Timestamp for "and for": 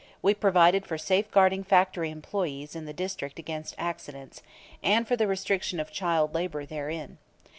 4.81-5.15